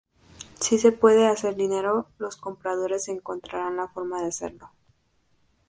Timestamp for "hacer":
1.27-1.55